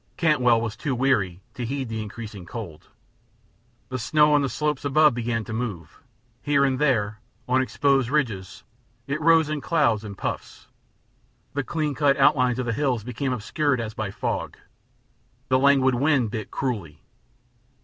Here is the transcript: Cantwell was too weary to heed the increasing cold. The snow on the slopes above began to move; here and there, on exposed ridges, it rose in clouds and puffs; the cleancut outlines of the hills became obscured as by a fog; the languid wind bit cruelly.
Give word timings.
Cantwell 0.17 0.59
was 0.59 0.75
too 0.75 0.95
weary 0.95 1.43
to 1.53 1.63
heed 1.63 1.87
the 1.87 2.01
increasing 2.01 2.43
cold. 2.47 2.87
The 3.89 3.99
snow 3.99 4.33
on 4.33 4.41
the 4.41 4.49
slopes 4.49 4.83
above 4.83 5.13
began 5.13 5.43
to 5.43 5.53
move; 5.53 5.99
here 6.41 6.65
and 6.65 6.79
there, 6.79 7.19
on 7.47 7.61
exposed 7.61 8.09
ridges, 8.09 8.63
it 9.05 9.21
rose 9.21 9.47
in 9.47 9.61
clouds 9.61 10.03
and 10.03 10.17
puffs; 10.17 10.69
the 11.53 11.63
cleancut 11.63 12.17
outlines 12.17 12.57
of 12.57 12.65
the 12.65 12.73
hills 12.73 13.03
became 13.03 13.31
obscured 13.31 13.79
as 13.79 13.93
by 13.93 14.07
a 14.07 14.11
fog; 14.11 14.57
the 15.49 15.59
languid 15.59 15.93
wind 15.93 16.31
bit 16.31 16.49
cruelly. 16.49 17.03